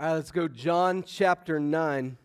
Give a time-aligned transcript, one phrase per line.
[0.00, 0.46] All right, let's go.
[0.46, 2.16] John chapter 9.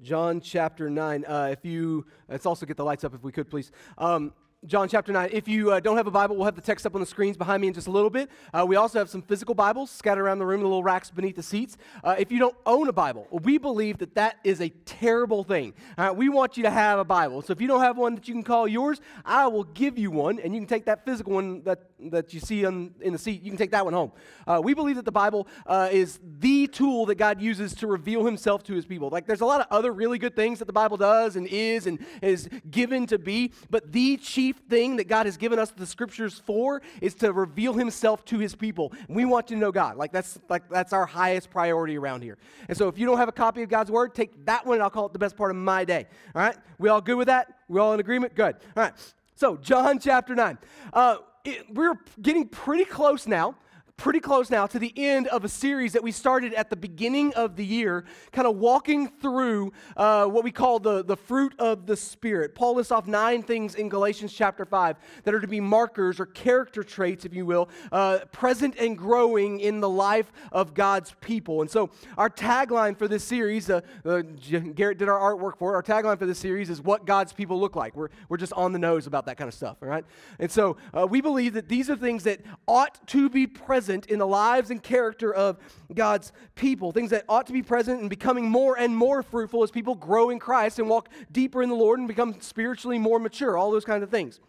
[0.00, 1.24] John chapter 9.
[1.24, 3.70] Uh, if you, let's also get the lights up if we could, please.
[3.96, 4.32] Um,
[4.64, 5.30] John chapter 9.
[5.32, 7.36] If you uh, don't have a Bible, we'll have the text up on the screens
[7.36, 8.30] behind me in just a little bit.
[8.54, 11.34] Uh, we also have some physical Bibles scattered around the room, the little racks beneath
[11.34, 11.76] the seats.
[12.04, 15.74] Uh, if you don't own a Bible, we believe that that is a terrible thing.
[16.14, 17.42] we want you to have a Bible.
[17.42, 20.12] So if you don't have one that you can call yours, I will give you
[20.12, 23.18] one, and you can take that physical one that, that you see on, in the
[23.18, 24.12] seat, you can take that one home.
[24.46, 28.24] Uh, we believe that the Bible uh, is the tool that God uses to reveal
[28.24, 29.08] himself to his people.
[29.08, 31.88] Like there's a lot of other really good things that the Bible does and is
[31.88, 35.70] and is given to be, but the chief chief thing that God has given us
[35.70, 38.92] the scriptures for is to reveal himself to his people.
[39.08, 39.96] We want to know God.
[39.96, 42.38] Like that's like that's our highest priority around here.
[42.68, 44.82] And so if you don't have a copy of God's word, take that one and
[44.82, 46.06] I'll call it the best part of my day.
[46.34, 46.56] All right?
[46.78, 47.58] We all good with that?
[47.68, 48.34] We all in agreement?
[48.34, 48.56] Good.
[48.76, 48.92] All right.
[49.34, 50.58] So John chapter 9.
[50.92, 53.56] Uh, it, we're getting pretty close now
[54.02, 57.32] pretty close now to the end of a series that we started at the beginning
[57.34, 61.86] of the year, kind of walking through uh, what we call the, the fruit of
[61.86, 62.52] the Spirit.
[62.52, 66.26] Paul lists off nine things in Galatians chapter 5 that are to be markers or
[66.26, 71.60] character traits, if you will, uh, present and growing in the life of God's people.
[71.60, 71.88] And so,
[72.18, 74.22] our tagline for this series, uh, uh
[74.74, 75.76] Garrett did our artwork for it.
[75.76, 77.94] Our tagline for this series is What God's People Look Like.
[77.94, 80.04] We're, we're just on the nose about that kind of stuff, all right?
[80.40, 84.06] And so, uh, we believe that these are things that ought to be present present
[84.06, 85.58] in the lives and character of
[85.94, 89.70] God's people, things that ought to be present and becoming more and more fruitful as
[89.70, 93.58] people grow in Christ and walk deeper in the Lord and become spiritually more mature,
[93.58, 94.40] all those kinds of things.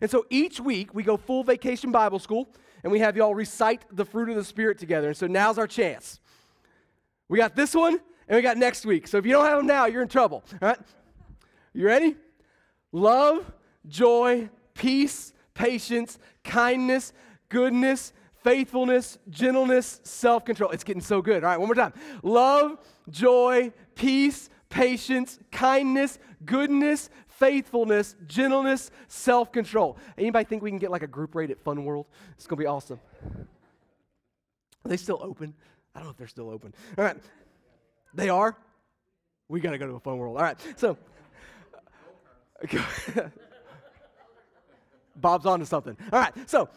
[0.00, 2.48] And so each week we go full vacation Bible school
[2.82, 5.08] and we have y'all recite the fruit of the Spirit together.
[5.08, 6.18] And so now's our chance.
[7.28, 9.08] We got this one and we got next week.
[9.08, 10.42] So if you don't have them now, you're in trouble.
[10.62, 10.78] All right?
[11.74, 12.16] You ready?
[12.92, 13.52] Love,
[13.86, 17.12] joy, peace, patience, kindness,
[17.50, 18.14] goodness,
[18.46, 20.70] faithfulness, gentleness, self control.
[20.70, 21.42] It's getting so good.
[21.42, 21.92] All right, one more time.
[22.22, 22.78] Love,
[23.10, 29.98] joy, peace, patience, kindness, goodness, faithfulness, gentleness, self control.
[30.16, 32.06] Anybody think we can get like a group rate at Fun World?
[32.36, 33.00] It's going to be awesome.
[34.84, 35.52] Are they still open?
[35.92, 36.72] I don't know if they're still open.
[36.96, 37.16] All right.
[38.14, 38.56] They are?
[39.48, 40.36] We got to go to a Fun World.
[40.36, 40.56] All right.
[40.76, 40.96] So,
[45.16, 45.96] Bob's on to something.
[46.12, 46.32] All right.
[46.48, 46.68] So,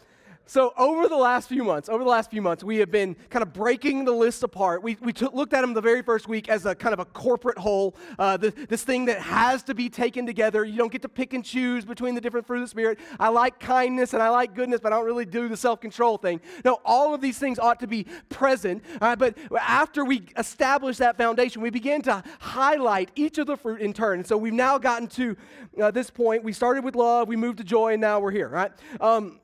[0.50, 3.44] so, over the last few months, over the last few months, we have been kind
[3.44, 4.82] of breaking the list apart.
[4.82, 7.06] We, we took, looked at them the very first week as a kind of a
[7.06, 10.66] corporate whole, uh, this, this thing that has to be taken together.
[10.66, 12.98] You don't get to pick and choose between the different fruit of the Spirit.
[13.20, 16.18] I like kindness and I like goodness, but I don't really do the self control
[16.18, 16.42] thing.
[16.66, 18.84] No, all of these things ought to be present.
[19.00, 23.82] Uh, but after we established that foundation, we began to highlight each of the fruit
[23.82, 24.18] in turn.
[24.18, 25.38] And so, we've now gotten to
[25.80, 26.44] uh, this point.
[26.44, 28.72] We started with love, we moved to joy, and now we're here, right?
[29.00, 29.40] Um,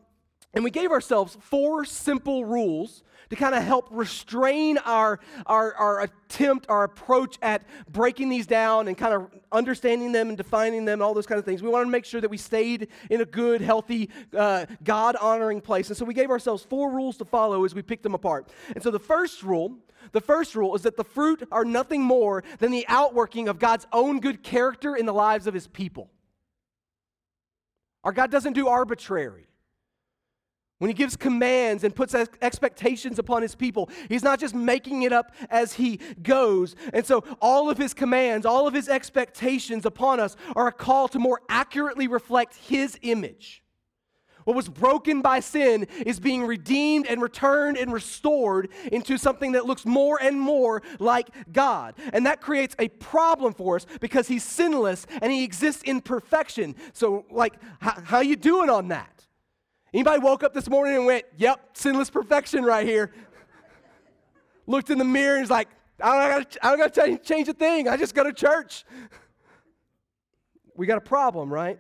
[0.56, 6.02] and we gave ourselves four simple rules to kind of help restrain our, our, our
[6.02, 10.94] attempt, our approach at breaking these down and kind of understanding them and defining them,
[10.94, 11.62] and all those kind of things.
[11.62, 15.60] We wanted to make sure that we stayed in a good, healthy, uh, God honoring
[15.60, 15.90] place.
[15.90, 18.50] And so we gave ourselves four rules to follow as we picked them apart.
[18.74, 19.78] And so the first rule,
[20.12, 23.88] the first rule is that the fruit are nothing more than the outworking of God's
[23.92, 26.12] own good character in the lives of his people.
[28.04, 29.48] Our God doesn't do arbitrary.
[30.80, 35.14] When he gives commands and puts expectations upon his people, he's not just making it
[35.14, 36.76] up as he goes.
[36.94, 41.08] And so, all of his commands, all of his expectations upon us are a call
[41.10, 43.64] to more accurately reflect his image.
[44.44, 49.66] What was broken by sin is being redeemed and returned and restored into something that
[49.66, 51.96] looks more and more like God.
[52.14, 56.76] And that creates a problem for us because he's sinless and he exists in perfection.
[56.94, 59.25] So, like, how, how you doing on that?
[59.96, 63.14] Anybody woke up this morning and went, yep, sinless perfection right here?
[64.68, 65.70] Looked in the mirror and was like,
[66.04, 67.88] I don't gotta, change a thing.
[67.88, 68.84] I just go to church.
[70.76, 71.80] We got a problem, right?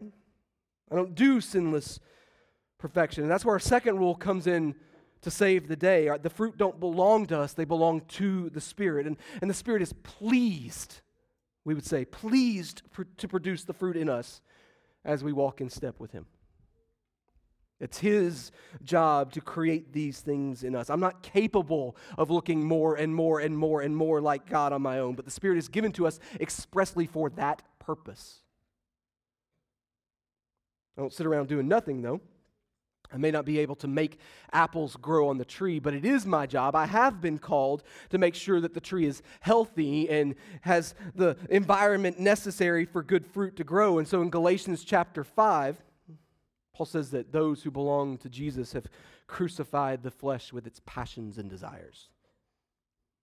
[0.89, 1.99] I don't do sinless
[2.77, 3.23] perfection.
[3.23, 4.75] And that's where our second rule comes in
[5.19, 6.09] to save the day.
[6.21, 9.07] The fruit don't belong to us, they belong to the Spirit.
[9.07, 11.01] And, and the Spirit is pleased,
[11.65, 12.81] we would say, pleased
[13.17, 14.39] to produce the fruit in us
[15.03, 16.27] as we walk in step with Him.
[17.79, 18.51] It's His
[18.83, 20.89] job to create these things in us.
[20.89, 24.81] I'm not capable of looking more and more and more and more like God on
[24.81, 28.39] my own, but the Spirit is given to us expressly for that purpose.
[30.97, 32.21] I don't sit around doing nothing, though.
[33.13, 34.19] I may not be able to make
[34.51, 36.75] apples grow on the tree, but it is my job.
[36.75, 41.37] I have been called to make sure that the tree is healthy and has the
[41.49, 43.99] environment necessary for good fruit to grow.
[43.99, 45.81] And so in Galatians chapter 5,
[46.75, 48.87] Paul says that those who belong to Jesus have
[49.27, 52.09] crucified the flesh with its passions and desires.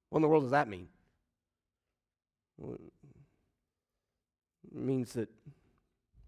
[0.08, 0.88] What in the world does that mean?
[2.56, 2.78] Well,
[4.64, 5.28] it means that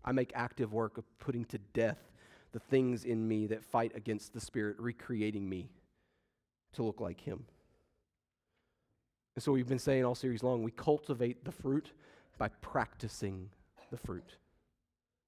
[0.04, 2.12] I make active work of putting to death
[2.52, 5.70] the things in me that fight against the Spirit, recreating me
[6.74, 7.46] to look like Him.
[9.34, 11.92] And so we've been saying all series long we cultivate the fruit
[12.36, 13.48] by practicing
[13.90, 14.36] the fruit.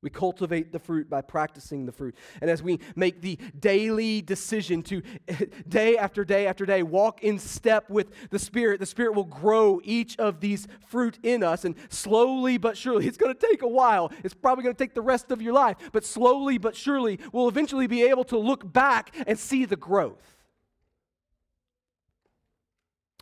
[0.03, 2.15] We cultivate the fruit by practicing the fruit.
[2.41, 5.03] And as we make the daily decision to
[5.69, 9.81] day after day after day walk in step with the Spirit, the Spirit will grow
[9.83, 11.65] each of these fruit in us.
[11.65, 14.13] And slowly but surely, it's going to take a while.
[14.23, 15.77] It's probably going to take the rest of your life.
[15.93, 20.37] But slowly but surely, we'll eventually be able to look back and see the growth.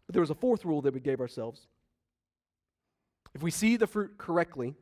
[0.06, 1.66] But there was a fourth rule that we gave ourselves.
[3.34, 4.74] If we see the fruit correctly,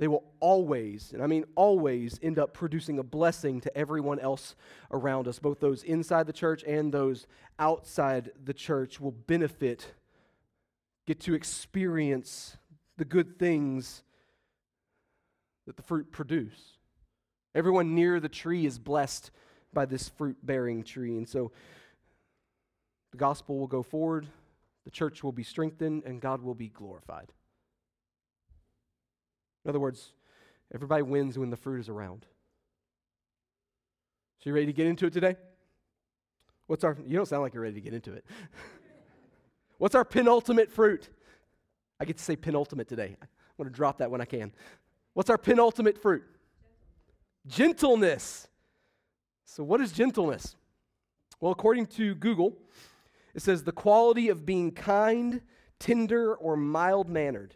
[0.00, 4.56] they will always, and I mean always, end up producing a blessing to everyone else
[4.90, 5.38] around us.
[5.38, 7.26] Both those inside the church and those
[7.58, 9.92] outside the church will benefit,
[11.06, 12.56] get to experience
[12.96, 14.02] the good things
[15.66, 16.78] that the fruit produce.
[17.54, 19.30] Everyone near the tree is blessed
[19.70, 21.18] by this fruit bearing tree.
[21.18, 21.52] And so
[23.10, 24.26] the gospel will go forward,
[24.86, 27.34] the church will be strengthened, and God will be glorified.
[29.64, 30.12] In other words,
[30.74, 32.26] everybody wins when the fruit is around.
[34.38, 35.36] So, you ready to get into it today?
[36.66, 38.24] What's our, you don't sound like you're ready to get into it.
[39.78, 41.08] What's our penultimate fruit?
[41.98, 43.16] I get to say penultimate today.
[43.20, 43.26] I
[43.58, 44.52] want to drop that when I can.
[45.12, 46.22] What's our penultimate fruit?
[47.46, 48.48] Gentleness.
[49.44, 50.56] So, what is gentleness?
[51.40, 52.56] Well, according to Google,
[53.34, 55.40] it says the quality of being kind,
[55.78, 57.54] tender, or mild mannered.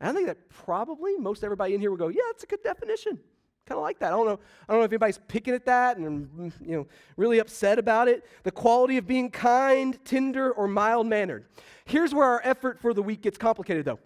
[0.00, 3.18] I think that probably most everybody in here will go, yeah, that's a good definition.
[3.66, 4.12] Kind of like that.
[4.12, 4.38] I don't know.
[4.68, 8.24] I don't know if anybody's picking at that and you know really upset about it.
[8.44, 11.46] The quality of being kind, tender, or mild mannered.
[11.84, 13.98] Here's where our effort for the week gets complicated, though.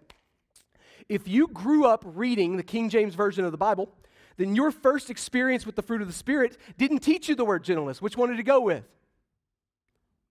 [1.10, 3.92] If you grew up reading the King James version of the Bible,
[4.38, 7.62] then your first experience with the fruit of the Spirit didn't teach you the word
[7.62, 8.00] gentleness.
[8.00, 8.84] Which one did it go with?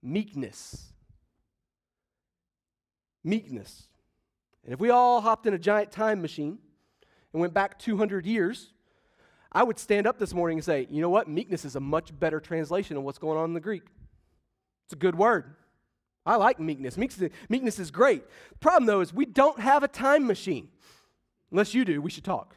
[0.02, 0.92] Meekness.
[3.24, 3.88] Meekness.
[4.70, 6.60] And if we all hopped in a giant time machine
[7.34, 8.72] and went back 200 years,
[9.52, 11.28] I would stand up this morning and say, you know what?
[11.28, 13.82] Meekness is a much better translation of what's going on in the Greek.
[14.86, 15.56] It's a good word.
[16.24, 17.00] I like meekness.
[17.00, 18.22] Meekness, is great.
[18.52, 20.68] The problem, though, is we don't have a time machine.
[21.50, 22.56] Unless you do, we should talk.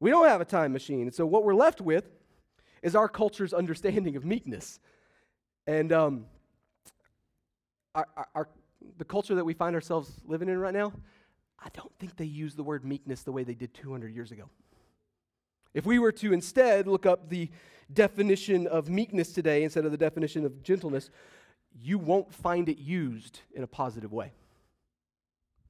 [0.00, 1.02] We don't have a time machine.
[1.02, 2.10] And So, what we're left with
[2.82, 4.80] is our culture's understanding of meekness.
[5.68, 6.26] And um,
[7.94, 8.48] our, our,
[8.98, 10.92] the culture that we find ourselves living in right now,
[11.58, 14.48] I don't think they use the word meekness the way they did 200 years ago.
[15.72, 17.50] If we were to instead look up the
[17.92, 21.10] definition of meekness today instead of the definition of gentleness,
[21.82, 24.32] you won't find it used in a positive way.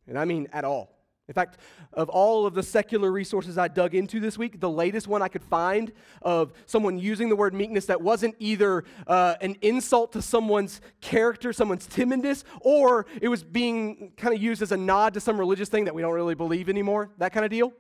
[0.06, 0.94] And I mean at all.
[1.26, 1.56] In fact,
[1.94, 5.29] of all of the secular resources I dug into this week, the latest one I
[5.29, 5.91] could find
[6.21, 11.55] of someone using the word meekness that wasn't either uh, an insult to someone's character,
[11.55, 15.71] someone's timidness, or it was being kind of used as a nod to some religious
[15.71, 17.73] thing that we don't really believe anymore, that kind of deal.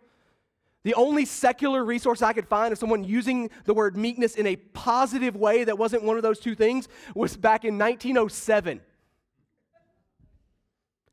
[0.82, 4.56] The only secular resource I could find of someone using the word meekness in a
[4.56, 8.80] positive way that wasn't one of those two things was back in 1907.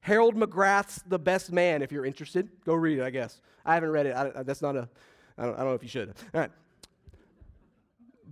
[0.02, 2.50] Harold MacGrath's The Best Man, if you're interested.
[2.66, 3.40] Go read it, I guess.
[3.66, 4.16] I haven't read it.
[4.16, 4.90] I, that's not a,
[5.38, 6.10] I don't, I don't know if you should.
[6.34, 6.52] All right.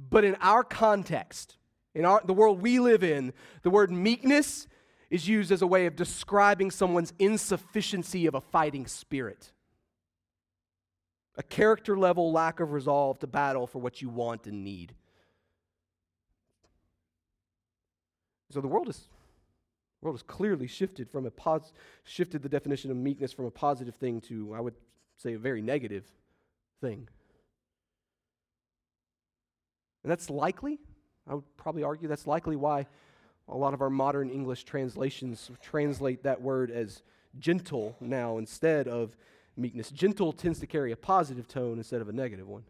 [0.10, 1.58] But in our context,
[1.94, 4.68] in our, the world we live in, the word meekness
[5.10, 9.52] is used as a way of describing someone's insufficiency of a fighting spirit,
[11.38, 14.96] a character level lack of resolve to battle for what you want and need.
[18.52, 19.08] So the world is
[20.02, 23.96] world has clearly shifted from a pos- shifted the definition of meekness from a positive
[23.96, 24.76] thing to, I would
[25.18, 26.06] say, a very negative
[26.80, 27.08] thing.
[30.04, 30.80] And that's likely,
[31.28, 32.88] I would probably argue that's likely why
[33.48, 37.02] a lot of our modern English translations translate that word as
[37.38, 39.18] gentle now instead of
[39.58, 39.90] meekness.
[39.90, 42.64] Gentle tends to carry a positive tone instead of a negative one.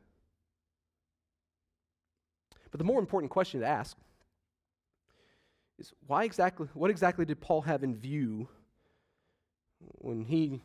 [2.71, 3.97] But the more important question to ask
[5.79, 8.49] is why exactly, what exactly did Paul have in view
[9.79, 10.61] when he,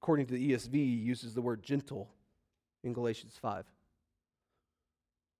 [0.00, 2.08] according to the ESV, uses the word gentle
[2.82, 3.64] in Galatians 5?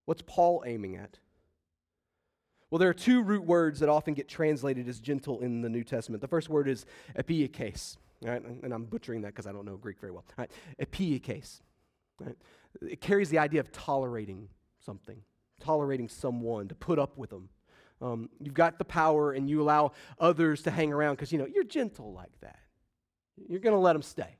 [0.05, 1.19] What's Paul aiming at?
[2.71, 5.85] Well, there are two root words that often get translated as gentle in the New
[5.85, 6.21] Testament.
[6.21, 8.43] The first word is epieikes, right?
[8.43, 10.25] and I'm butchering that because I don't know Greek very well.
[10.37, 10.51] All right?
[10.81, 11.61] Epieikes.
[12.19, 12.37] Right?
[12.83, 14.49] It carries the idea of tolerating
[14.85, 15.23] something,
[15.61, 17.49] tolerating someone, to put up with them
[18.01, 21.47] Um, you've got the power and you allow others to hang around because, you know,
[21.47, 22.59] you're gentle like that.
[23.49, 24.37] You're going to let them stay.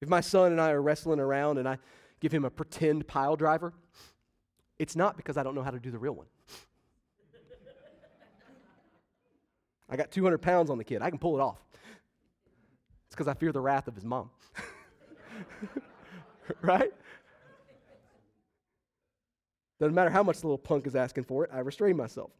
[0.00, 1.78] If my son and I are wrestling around and I
[2.20, 3.72] give him a pretend pile driver,
[4.78, 6.26] it's not because I don't know how to do the real one.
[9.88, 11.02] I got 200 pounds on the kid.
[11.02, 11.58] I can pull it off.
[13.06, 14.30] It's because I fear the wrath of his mom.
[16.62, 16.92] right?
[19.80, 22.30] Doesn't matter how much the little punk is asking for it, I restrain myself.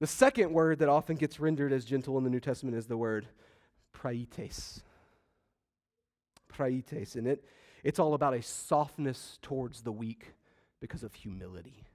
[0.00, 2.96] The second word that often gets rendered as gentle in the New Testament is the
[2.96, 3.26] word
[3.92, 4.82] praites.
[6.48, 7.14] Praites.
[7.14, 7.44] And it,
[7.84, 10.34] it's all about a softness towards the weak
[10.80, 11.86] because of humility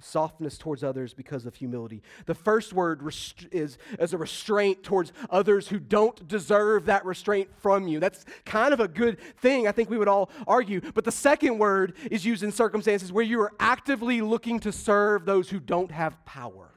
[0.00, 2.02] softness towards others because of humility.
[2.26, 7.48] The first word rest- is as a restraint towards others who don't deserve that restraint
[7.58, 8.00] from you.
[8.00, 10.80] That's kind of a good thing, I think we would all argue.
[10.94, 15.24] But the second word is used in circumstances where you are actively looking to serve
[15.24, 16.70] those who don't have power.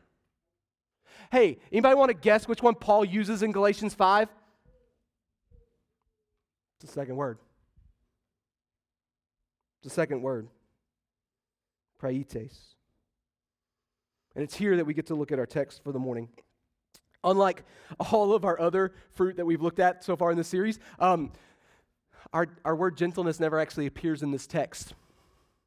[1.32, 4.30] Hey, anybody want to guess which one Paul uses in Galatians 5?
[6.76, 7.40] It's the second word.
[9.80, 10.48] It's the second word.
[11.98, 12.74] Praites.
[14.36, 16.30] And it's here that we get to look at our text for the morning.
[17.24, 17.64] Unlike
[18.12, 21.32] all of our other fruit that we've looked at so far in this series, um,
[22.34, 24.94] our, our word gentleness never actually appears in this text.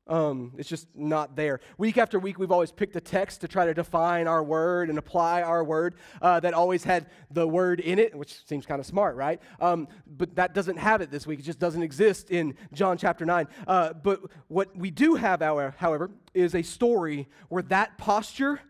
[0.09, 1.61] Um, it's just not there.
[1.79, 4.99] Week after week, we've always picked a text to try to define our word and
[4.99, 8.87] apply our word uh, that always had the word in it, which seems kind of
[8.87, 9.43] smart, right?
[9.59, 11.41] Um, but that doesn't have it this week.
[11.41, 13.49] It just doesn't exist in John chapter 9.
[13.67, 18.61] Uh, but what we do have, however, is a story where that posture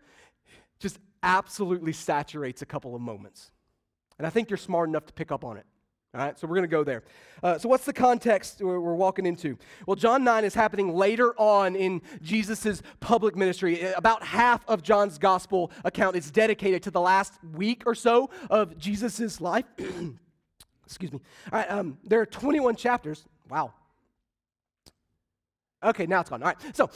[0.79, 3.51] just absolutely saturates a couple of moments.
[4.17, 5.65] And I think you're smart enough to pick up on it.
[6.17, 7.03] All right, so we're going to go there.
[7.43, 9.55] Uh, so, what's the context we're, we're, walking into?
[9.85, 13.83] Well, John 9 is happening later on in Jesus' public ministry.
[13.91, 18.79] About half of John's gospel account is dedicated to the last week or so of
[18.79, 19.65] Jesus' life.
[20.87, 21.19] Excuse me.
[21.53, 23.23] All right, um, there are 21 chapters.
[23.47, 23.75] Wow.
[25.83, 26.41] Okay, now it's gone.
[26.41, 26.89] All right, so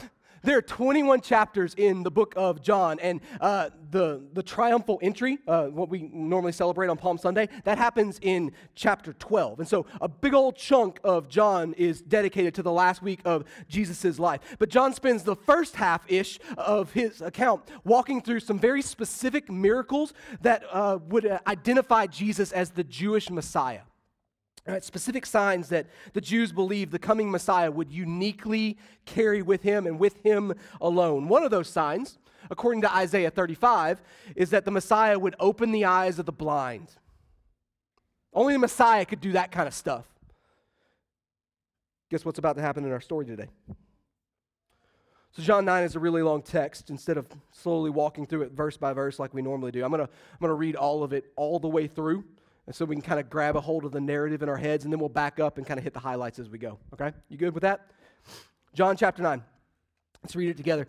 [0.43, 5.37] there are 21 chapters in the book of John, and uh, the, the triumphal entry,
[5.47, 9.59] uh, what we normally celebrate on Palm Sunday, that happens in chapter 12.
[9.59, 13.43] And so a big old chunk of John is dedicated to the last week of
[13.67, 14.41] Jesus' life.
[14.59, 19.51] But John spends the first half ish of his account walking through some very specific
[19.51, 23.81] miracles that uh, would uh, identify Jesus as the Jewish Messiah.
[24.67, 29.87] Right, specific signs that the Jews believed the coming Messiah would uniquely carry with him
[29.87, 31.27] and with him alone.
[31.27, 32.19] One of those signs,
[32.51, 34.01] according to Isaiah 35,
[34.35, 36.89] is that the Messiah would open the eyes of the blind.
[38.33, 40.05] Only the Messiah could do that kind of stuff.
[42.11, 43.47] Guess what's about to happen in our story today?
[45.31, 46.89] So, John 9 is a really long text.
[46.89, 50.05] Instead of slowly walking through it verse by verse like we normally do, I'm going
[50.05, 52.25] to I'm going to read all of it all the way through.
[52.71, 54.85] And so we can kind of grab a hold of the narrative in our heads,
[54.85, 56.79] and then we'll back up and kind of hit the highlights as we go.
[56.93, 57.11] Okay?
[57.27, 57.91] You good with that?
[58.73, 59.43] John chapter 9.
[60.23, 60.87] Let's read it together.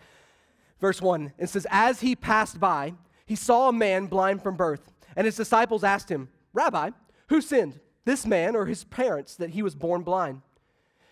[0.80, 2.94] Verse 1 it says, As he passed by,
[3.26, 6.90] he saw a man blind from birth, and his disciples asked him, Rabbi,
[7.30, 10.42] who sinned, this man or his parents, that he was born blind?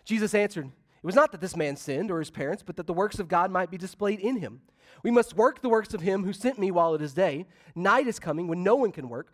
[0.04, 2.92] Jesus answered, It was not that this man sinned or his parents, but that the
[2.92, 4.60] works of God might be displayed in him.
[5.02, 7.46] We must work the works of him who sent me while it is day.
[7.74, 9.32] Night is coming when no one can work.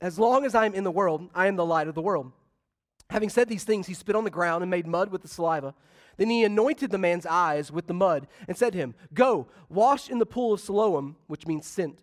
[0.00, 2.32] As long as I am in the world, I am the light of the world.
[3.10, 5.74] Having said these things, he spit on the ground and made mud with the saliva.
[6.16, 10.08] Then he anointed the man's eyes with the mud and said to him, Go, wash
[10.08, 11.98] in the pool of Siloam, which means sent.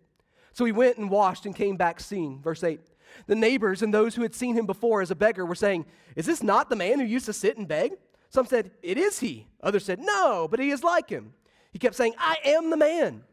[0.54, 2.42] So he went and washed and came back seeing.
[2.42, 2.82] Verse 8.
[3.28, 5.86] The neighbors and those who had seen him before as a beggar were saying,
[6.16, 7.94] Is this not the man who used to sit and beg?
[8.30, 9.48] Some said, It is he.
[9.62, 11.34] Others said, No, but he is like him.
[11.72, 13.24] He kept saying, I am the man.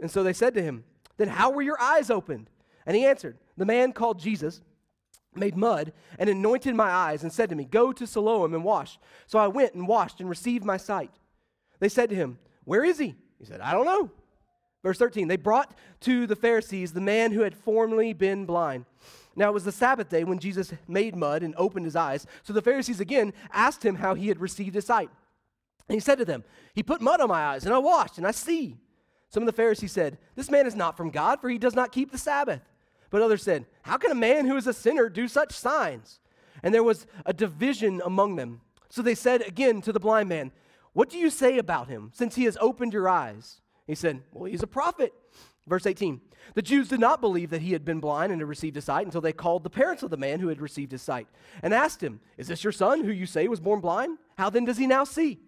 [0.00, 0.84] And so they said to him,
[1.16, 2.50] Then how were your eyes opened?
[2.86, 4.62] And he answered, The man called Jesus
[5.34, 8.98] made mud and anointed my eyes and said to me, Go to Siloam and wash.
[9.26, 11.10] So I went and washed and received my sight.
[11.80, 13.14] They said to him, Where is he?
[13.38, 14.10] He said, I don't know.
[14.82, 18.84] Verse 13, they brought to the Pharisees the man who had formerly been blind.
[19.34, 22.26] Now it was the Sabbath day when Jesus made mud and opened his eyes.
[22.44, 25.10] So the Pharisees again asked him how he had received his sight.
[25.88, 28.26] And he said to them, He put mud on my eyes, and I washed, and
[28.26, 28.76] I see.
[29.30, 31.92] Some of the Pharisees said, This man is not from God, for he does not
[31.92, 32.60] keep the Sabbath.
[33.10, 36.20] But others said, How can a man who is a sinner do such signs?
[36.62, 38.60] And there was a division among them.
[38.90, 40.52] So they said again to the blind man,
[40.92, 43.60] What do you say about him, since he has opened your eyes?
[43.86, 45.12] He said, Well, he's a prophet.
[45.66, 46.20] Verse 18
[46.54, 49.06] The Jews did not believe that he had been blind and had received his sight
[49.06, 51.28] until they called the parents of the man who had received his sight
[51.62, 54.18] and asked him, Is this your son who you say was born blind?
[54.36, 55.40] How then does he now see?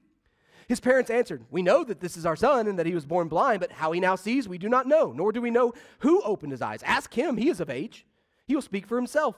[0.70, 3.26] His parents answered, We know that this is our son and that he was born
[3.26, 6.22] blind, but how he now sees, we do not know, nor do we know who
[6.22, 6.80] opened his eyes.
[6.84, 8.06] Ask him, he is of age.
[8.46, 9.34] He will speak for himself.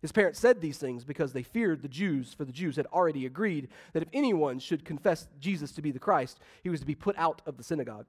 [0.00, 3.26] His parents said these things because they feared the Jews, for the Jews had already
[3.26, 6.94] agreed that if anyone should confess Jesus to be the Christ, he was to be
[6.94, 8.06] put out of the synagogue.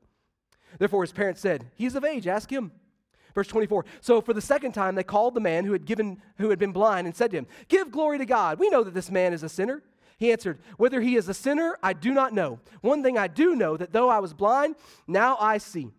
[0.79, 2.71] Therefore, his parents said, He is of age, ask him.
[3.35, 3.83] Verse 24.
[3.99, 6.71] So for the second time they called the man who had given who had been
[6.71, 8.57] blind and said to him, Give glory to God.
[8.57, 9.83] We know that this man is a sinner.
[10.23, 12.59] He answered, Whether he is a sinner, I do not know.
[12.79, 15.91] One thing I do know that though I was blind, now I see.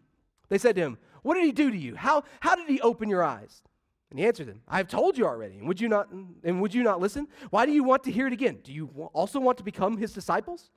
[0.48, 1.94] They said to him, What did he do to you?
[1.94, 3.60] How, how did he open your eyes?
[4.08, 6.72] And he answered them, I have told you already, and would you not and would
[6.72, 7.28] you not listen?
[7.50, 8.60] Why do you want to hear it again?
[8.64, 10.70] Do you also want to become his disciples?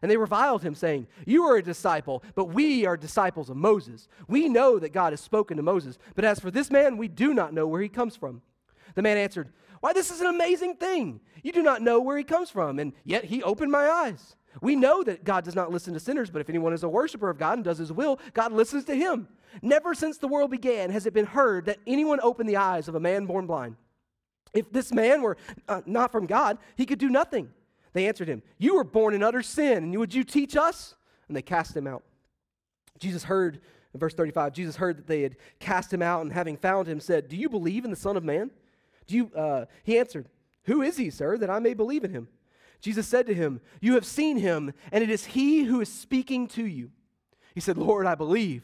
[0.00, 4.06] And they reviled him, saying, You are a disciple, but we are disciples of Moses.
[4.28, 7.34] We know that God has spoken to Moses, but as for this man, we do
[7.34, 8.42] not know where he comes from.
[8.94, 9.50] The man answered,
[9.84, 11.20] why, this is an amazing thing.
[11.42, 14.34] You do not know where he comes from, and yet he opened my eyes.
[14.62, 17.28] We know that God does not listen to sinners, but if anyone is a worshiper
[17.28, 19.28] of God and does his will, God listens to him.
[19.60, 22.94] Never since the world began has it been heard that anyone opened the eyes of
[22.94, 23.76] a man born blind.
[24.54, 25.36] If this man were
[25.68, 27.50] uh, not from God, he could do nothing.
[27.92, 30.94] They answered him, You were born in utter sin, and would you teach us?
[31.28, 32.04] And they cast him out.
[32.98, 33.60] Jesus heard,
[33.92, 37.00] in verse 35, Jesus heard that they had cast him out, and having found him,
[37.00, 38.50] said, Do you believe in the Son of Man?
[39.06, 40.28] Do you, uh, he answered,
[40.64, 42.28] Who is he, sir, that I may believe in him?
[42.80, 46.46] Jesus said to him, You have seen him, and it is he who is speaking
[46.48, 46.90] to you.
[47.54, 48.62] He said, Lord, I believe.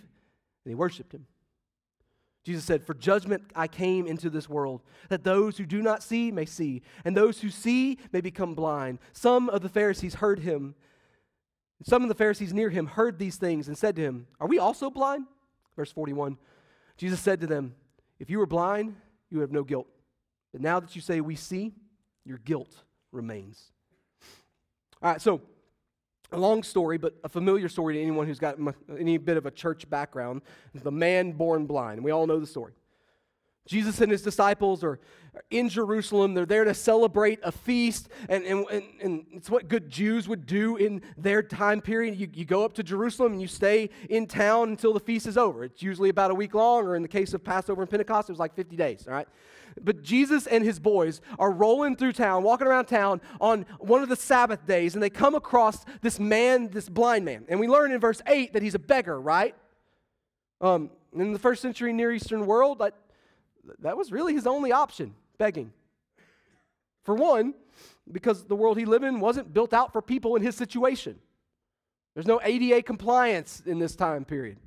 [0.65, 1.27] And he worshiped him.
[2.43, 6.31] Jesus said, For judgment I came into this world, that those who do not see
[6.31, 8.99] may see, and those who see may become blind.
[9.13, 10.75] Some of the Pharisees heard him.
[11.83, 14.59] Some of the Pharisees near him heard these things and said to him, Are we
[14.59, 15.27] also blind?
[15.77, 16.37] Verse 41.
[16.97, 17.75] Jesus said to them,
[18.19, 18.97] If you were blind,
[19.31, 19.87] you would have no guilt.
[20.53, 21.73] But now that you say we see,
[22.25, 22.75] your guilt
[23.13, 23.73] remains.
[25.03, 25.41] All right, so
[26.33, 28.57] a long story, but a familiar story to anyone who's got
[28.99, 30.43] any bit of a church background.
[30.75, 32.03] The man born blind.
[32.05, 32.75] We all know the story.
[33.71, 34.99] Jesus and his disciples are
[35.49, 36.35] in Jerusalem.
[36.35, 38.67] They're there to celebrate a feast, and, and,
[39.01, 42.17] and, it's what good Jews would do in their time period.
[42.17, 45.39] You, you go up to Jerusalem and you stay in town until the feast is
[45.39, 45.63] over.
[45.63, 48.33] It's usually about a week long, or in the case of Passover and Pentecost, it
[48.33, 49.29] was like 50 days, all right?
[49.81, 54.09] But Jesus and his boys are rolling through town, walking around town on one of
[54.09, 57.45] the Sabbath days, and they come across this man, this blind man.
[57.49, 59.55] And we learn in verse 8 that he's a beggar, right?
[60.61, 62.95] Um, in the first century Near Eastern world, like,
[63.81, 65.73] that was really his only option begging.
[67.05, 67.55] For one,
[68.11, 71.19] because the world he lived in wasn't built out for people in his situation.
[72.15, 74.59] There's no ADA compliance in this time period.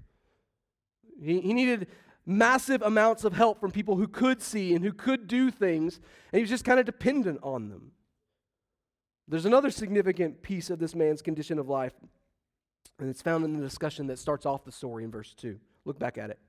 [1.21, 1.87] He, he needed
[2.25, 5.97] massive amounts of help from people who could see and who could do things,
[6.31, 7.91] and he was just kind of dependent on them.
[9.27, 11.93] There's another significant piece of this man's condition of life,
[12.99, 15.59] and it's found in the discussion that starts off the story in verse 2.
[15.85, 16.39] Look back at it.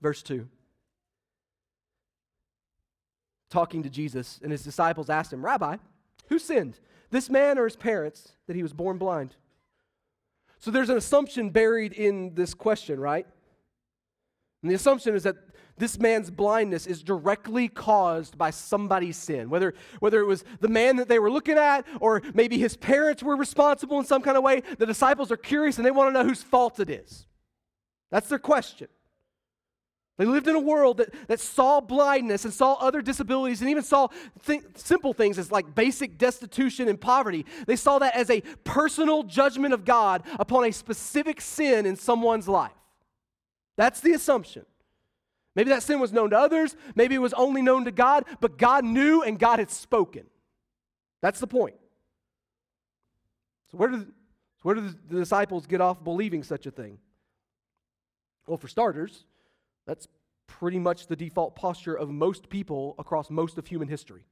[0.00, 0.48] Verse 2.
[3.50, 5.76] Talking to Jesus, and his disciples asked him, Rabbi,
[6.28, 6.78] who sinned,
[7.10, 9.34] this man or his parents, that he was born blind?
[10.58, 13.26] So there's an assumption buried in this question, right?
[14.62, 15.36] And the assumption is that
[15.78, 19.48] this man's blindness is directly caused by somebody's sin.
[19.48, 23.22] Whether, whether it was the man that they were looking at, or maybe his parents
[23.22, 26.20] were responsible in some kind of way, the disciples are curious and they want to
[26.20, 27.26] know whose fault it is.
[28.10, 28.88] That's their question.
[30.18, 33.84] They lived in a world that, that saw blindness and saw other disabilities and even
[33.84, 34.08] saw
[34.44, 37.46] th- simple things as like basic destitution and poverty.
[37.68, 42.48] They saw that as a personal judgment of God upon a specific sin in someone's
[42.48, 42.72] life.
[43.76, 44.66] That's the assumption.
[45.54, 48.58] Maybe that sin was known to others, maybe it was only known to God, but
[48.58, 50.24] God knew and God had spoken.
[51.20, 51.76] That's the point.
[53.70, 54.06] So, where do,
[54.62, 56.98] where do the disciples get off believing such a thing?
[58.46, 59.24] Well, for starters,
[59.88, 60.06] that's
[60.46, 64.26] pretty much the default posture of most people across most of human history.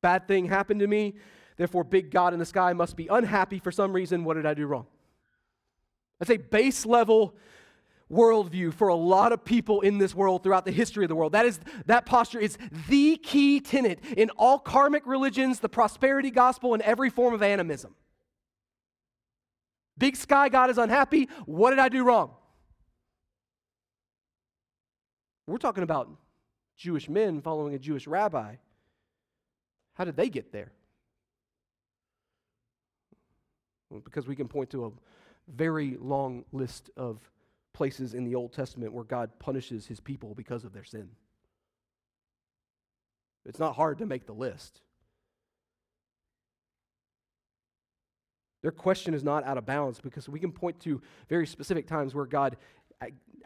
[0.00, 1.14] Bad thing happened to me,
[1.56, 4.22] therefore, big God in the sky must be unhappy for some reason.
[4.22, 4.86] What did I do wrong?
[6.20, 7.34] That's a base level
[8.08, 11.32] worldview for a lot of people in this world throughout the history of the world.
[11.32, 12.56] That is that posture is
[12.88, 17.96] the key tenet in all karmic religions, the prosperity gospel, and every form of animism.
[19.98, 21.28] Big sky God is unhappy.
[21.46, 22.30] What did I do wrong?
[25.46, 26.10] We're talking about
[26.76, 28.56] Jewish men following a Jewish rabbi.
[29.94, 30.72] How did they get there?
[33.90, 34.90] Well, because we can point to a
[35.48, 37.20] very long list of
[37.72, 41.10] places in the Old Testament where God punishes his people because of their sin.
[43.44, 44.80] It's not hard to make the list.
[48.62, 52.14] Their question is not out of bounds because we can point to very specific times
[52.14, 52.56] where God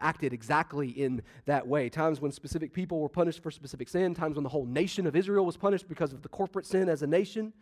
[0.01, 1.89] acted exactly in that way.
[1.89, 5.15] Times when specific people were punished for specific sin, times when the whole nation of
[5.15, 7.53] Israel was punished because of the corporate sin as a nation.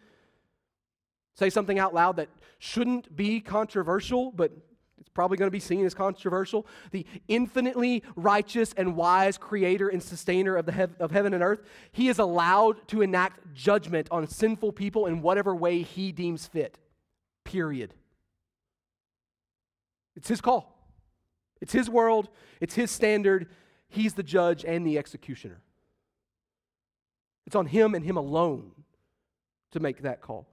[1.35, 4.51] Say something out loud that shouldn't be controversial, but
[4.99, 6.65] it's probably going to be seen as controversial.
[6.91, 11.61] The infinitely righteous and wise creator and sustainer of, the hev- of heaven and earth,
[11.91, 16.77] he is allowed to enact judgment on sinful people in whatever way he deems fit.
[17.45, 17.93] Period.
[20.15, 20.78] It's his call.
[21.61, 22.29] It's his world,
[22.61, 23.47] it's his standard.
[23.89, 25.61] He's the judge and the executioner.
[27.47, 28.71] It's on him and him alone
[29.71, 30.47] to make that call.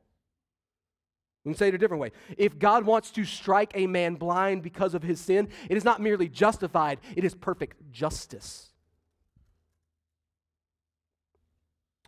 [1.45, 2.11] We can say it a different way.
[2.37, 6.01] If God wants to strike a man blind because of his sin, it is not
[6.01, 8.71] merely justified, it is perfect justice.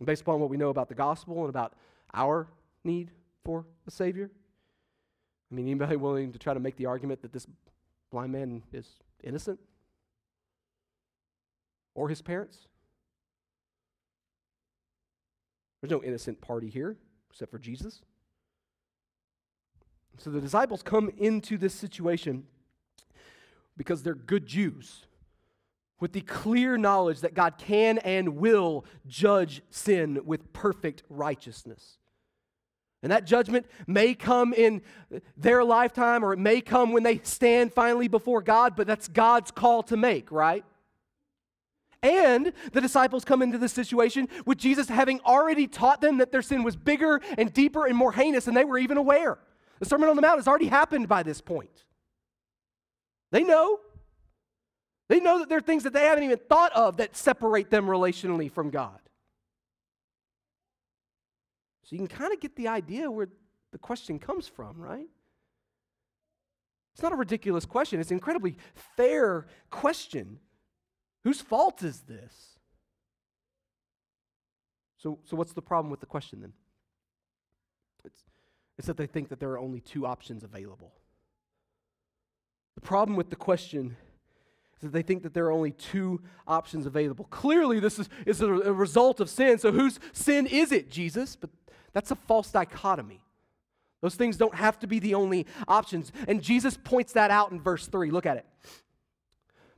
[0.03, 1.73] Based upon what we know about the gospel and about
[2.13, 2.47] our
[2.83, 3.11] need
[3.45, 4.29] for a Savior,
[5.51, 7.47] I mean, anybody willing to try to make the argument that this
[8.11, 8.87] blind man is
[9.23, 9.59] innocent?
[11.95, 12.67] Or his parents?
[15.81, 16.97] There's no innocent party here
[17.29, 18.01] except for Jesus.
[20.17, 22.43] So the disciples come into this situation
[23.77, 25.05] because they're good Jews
[25.99, 31.98] with the clear knowledge that God can and will judge sin with perfect righteousness.
[33.01, 34.81] And that judgment may come in
[35.37, 39.51] their lifetime or it may come when they stand finally before God, but that's God's
[39.51, 40.65] call to make, right?
[42.01, 46.41] And the disciples come into this situation with Jesus having already taught them that their
[46.41, 49.39] sin was bigger and deeper and more heinous than they were even aware.
[49.79, 51.85] The Sermon on the Mount has already happened by this point.
[53.31, 53.79] They know.
[55.07, 57.87] They know that there are things that they haven't even thought of that separate them
[57.87, 58.99] relationally from God.
[61.89, 63.29] So you can kind of get the idea where
[63.71, 65.07] the question comes from, right?
[66.93, 68.57] It's not a ridiculous question, it's an incredibly
[68.95, 70.37] fair question.
[71.23, 72.59] Whose fault is this?
[74.97, 76.53] So, so what's the problem with the question then?
[78.05, 78.21] It's,
[78.77, 80.93] it's that they think that there are only two options available.
[82.75, 83.97] The problem with the question
[84.75, 87.25] is that they think that there are only two options available.
[87.25, 89.57] Clearly, this is, is a, a result of sin.
[89.57, 91.35] So, whose sin is it, Jesus?
[91.35, 91.49] But
[91.93, 93.21] that's a false dichotomy.
[94.01, 96.11] Those things don't have to be the only options.
[96.27, 98.11] And Jesus points that out in verse 3.
[98.11, 98.45] Look at it.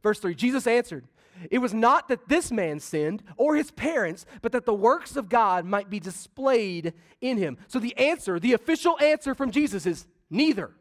[0.03, 1.05] Verse 3 Jesus answered,
[1.49, 5.29] It was not that this man sinned or his parents, but that the works of
[5.29, 7.57] God might be displayed in him.
[7.67, 10.71] So the answer, the official answer from Jesus is neither.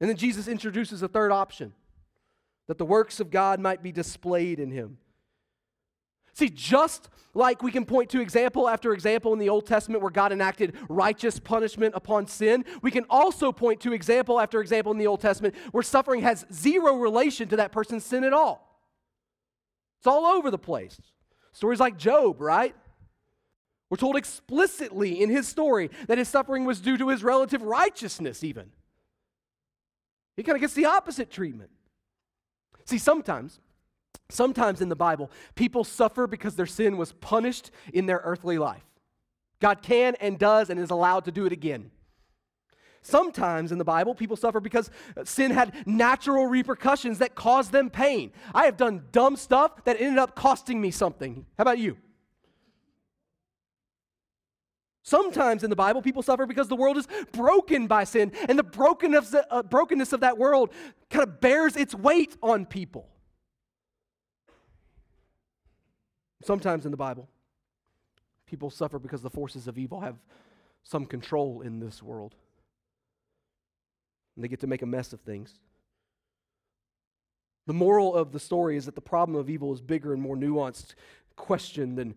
[0.00, 1.74] And then Jesus introduces a third option
[2.66, 4.98] that the works of God might be displayed in him.
[6.42, 10.10] See, just like we can point to example after example in the Old Testament where
[10.10, 14.98] God enacted righteous punishment upon sin, we can also point to example after example in
[14.98, 18.82] the Old Testament where suffering has zero relation to that person's sin at all.
[20.00, 21.00] It's all over the place.
[21.52, 22.74] Stories like Job, right?
[23.88, 28.42] We're told explicitly in his story that his suffering was due to his relative righteousness,
[28.42, 28.72] even.
[30.36, 31.70] He kind of gets the opposite treatment.
[32.84, 33.60] See, sometimes
[34.28, 38.84] Sometimes in the Bible, people suffer because their sin was punished in their earthly life.
[39.60, 41.90] God can and does and is allowed to do it again.
[43.02, 44.90] Sometimes in the Bible, people suffer because
[45.24, 48.32] sin had natural repercussions that caused them pain.
[48.54, 51.44] I have done dumb stuff that ended up costing me something.
[51.58, 51.96] How about you?
[55.02, 58.62] Sometimes in the Bible, people suffer because the world is broken by sin, and the
[58.62, 59.62] brokenness, uh,
[60.12, 60.72] of that world
[61.10, 63.08] kind of bears its weight on people.
[66.44, 67.28] Sometimes in the Bible,
[68.46, 70.16] people suffer because the forces of evil have
[70.82, 72.34] some control in this world.
[74.34, 75.58] And they get to make a mess of things.
[77.66, 80.36] The moral of the story is that the problem of evil is bigger and more
[80.36, 80.94] nuanced
[81.36, 82.16] question than,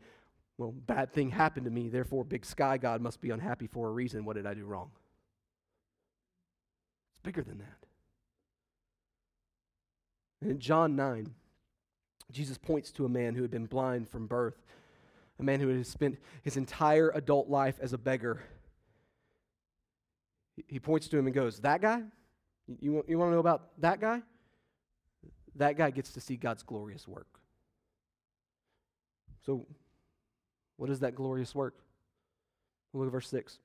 [0.57, 3.91] well, bad thing happened to me, therefore big sky God must be unhappy for a
[3.91, 4.25] reason.
[4.25, 4.89] What did I do wrong?
[7.11, 7.85] It's bigger than that.
[10.41, 11.33] And in John 9,
[12.31, 14.61] Jesus points to a man who had been blind from birth,
[15.39, 18.41] a man who had spent his entire adult life as a beggar.
[20.67, 22.01] He points to him and goes, That guy?
[22.79, 24.21] You, you want to know about that guy?
[25.55, 27.27] That guy gets to see God's glorious work.
[29.45, 29.67] So,
[30.77, 31.75] what is that glorious work?
[32.93, 33.59] Look at verse 6.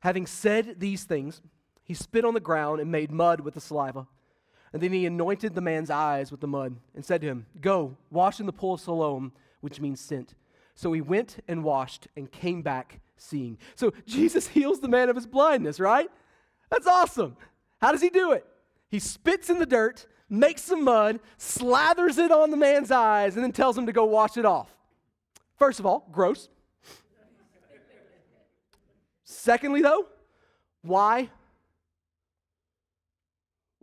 [0.00, 1.42] Having said these things,
[1.82, 4.06] he spit on the ground and made mud with the saliva.
[4.72, 7.96] And then he anointed the man's eyes with the mud and said to him, Go,
[8.10, 10.34] wash in the pool of Siloam, which means sent.
[10.74, 13.58] So he went and washed and came back seeing.
[13.74, 16.08] So Jesus heals the man of his blindness, right?
[16.70, 17.36] That's awesome.
[17.80, 18.46] How does he do it?
[18.88, 23.44] He spits in the dirt, makes some mud, slathers it on the man's eyes, and
[23.44, 24.68] then tells him to go wash it off.
[25.56, 26.48] First of all, gross.
[29.24, 30.06] Secondly, though,
[30.82, 31.30] why?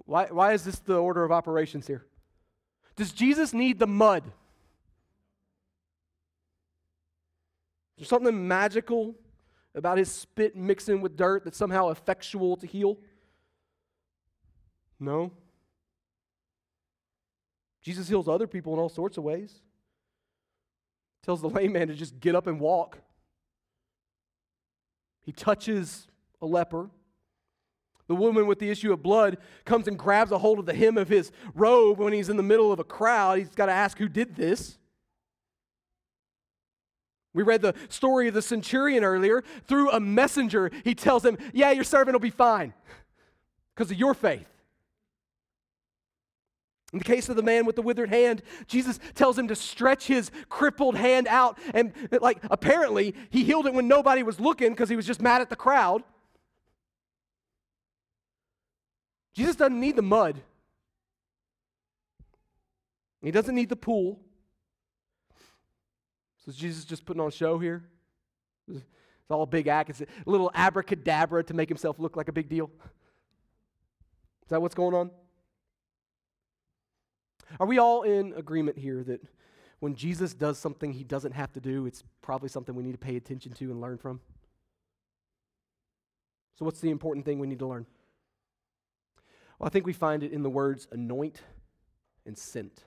[0.08, 2.06] Why, why is this the order of operations here?
[2.96, 4.24] Does Jesus need the mud?
[7.98, 9.15] Is there something magical
[9.76, 12.98] about his spit mixing with dirt that's somehow effectual to heal?
[14.98, 15.34] No.
[17.82, 19.62] Jesus heals other people in all sorts of ways.
[21.22, 23.00] Tells the lame man to just get up and walk.
[25.22, 26.08] He touches
[26.41, 26.89] a leper.
[28.08, 30.98] The woman with the issue of blood comes and grabs a hold of the hem
[30.98, 33.39] of his robe when he's in the middle of a crowd.
[33.39, 34.78] He's got to ask who did this.
[37.34, 39.43] We read the story of the centurion earlier.
[39.65, 42.74] Through a messenger, he tells him, Yeah, your servant will be fine
[43.76, 44.48] because of your faith.
[46.93, 50.08] In the case of the man with the withered hand, Jesus tells him to stretch
[50.08, 51.60] his crippled hand out.
[51.74, 51.91] And,
[52.22, 55.50] like, apparently, he healed it when nobody was looking because he was just mad at
[55.50, 56.04] the crowd.
[59.38, 60.41] Jesus doesn't need the mud,
[63.21, 64.19] he doesn't need the pool.
[66.43, 67.84] So, is Jesus just putting on a show here?
[68.67, 69.91] It's all a big act.
[69.91, 72.71] It's a little abracadabra to make himself look like a big deal.
[74.43, 75.12] Is that what's going on?
[77.60, 79.21] Are we all in agreement here that
[79.82, 82.97] when Jesus does something he doesn't have to do, it's probably something we need to
[82.97, 84.19] pay attention to and learn from?
[86.58, 87.86] So, what's the important thing we need to learn?
[89.60, 91.41] Well, I think we find it in the words anoint
[92.26, 92.84] and sent.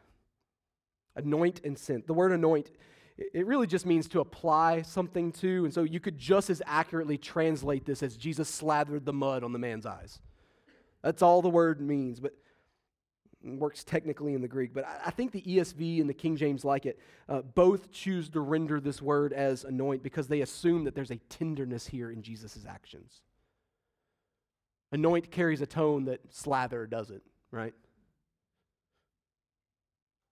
[1.17, 2.07] Anoint and sent.
[2.07, 2.71] The word anoint,
[3.19, 5.65] it really just means to apply something to.
[5.65, 9.53] And so you could just as accurately translate this as Jesus slathered the mud on
[9.53, 10.21] the man's eyes.
[11.03, 12.21] That's all the word means.
[12.21, 12.35] But
[13.43, 16.85] works technically in the Greek, but I think the ESV and the King James like
[16.85, 16.99] it.
[17.29, 21.17] Uh, both choose to render this word as anoint because they assume that there's a
[21.31, 23.23] tenderness here in Jesus' actions.
[24.93, 27.75] Anoint carries a tone that slather doesn't, right?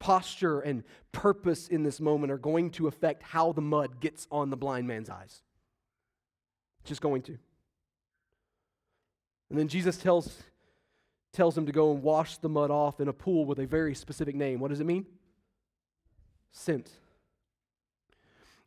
[0.00, 4.50] Posture and purpose in this moment are going to affect how the mud gets on
[4.50, 5.42] the blind man's eyes.
[6.84, 7.38] Just going to.
[9.50, 10.42] And then Jesus tells
[11.32, 13.94] tells him to go and wash the mud off in a pool with a very
[13.94, 14.60] specific name.
[14.60, 15.06] What does it mean?
[16.50, 16.90] Sent.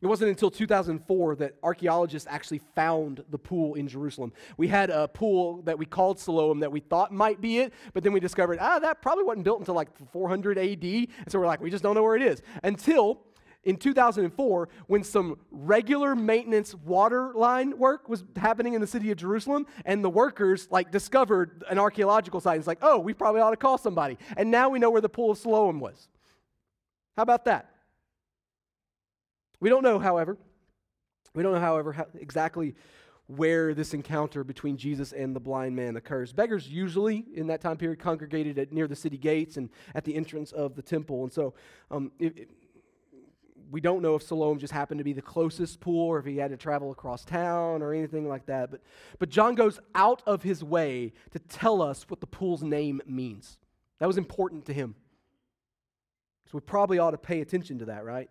[0.02, 4.32] It wasn't until 2004 that archaeologists actually found the pool in Jerusalem.
[4.56, 8.02] We had a pool that we called Siloam that we thought might be it, but
[8.02, 10.84] then we discovered, ah, that probably wasn't built until like 400 AD.
[10.84, 12.42] And so we're like, we just don't know where it is.
[12.64, 13.22] Until
[13.62, 19.18] in 2004 when some regular maintenance water line work was happening in the city of
[19.18, 22.58] Jerusalem and the workers like discovered an archaeological site.
[22.58, 24.18] It's like, oh, we probably ought to call somebody.
[24.36, 26.08] And now we know where the pool of Siloam was.
[27.16, 27.71] How about that?
[29.62, 30.36] We don't know, however.
[31.34, 32.74] We don't know, however, how, exactly
[33.28, 36.32] where this encounter between Jesus and the blind man occurs.
[36.32, 40.16] Beggars usually, in that time period, congregated at, near the city gates and at the
[40.16, 41.22] entrance of the temple.
[41.22, 41.54] And so,
[41.92, 42.50] um, it,
[43.70, 46.38] we don't know if Siloam just happened to be the closest pool or if he
[46.38, 48.72] had to travel across town or anything like that.
[48.72, 48.80] But,
[49.20, 53.58] but John goes out of his way to tell us what the pool's name means.
[54.00, 54.96] That was important to him.
[56.46, 58.28] So we probably ought to pay attention to that, right?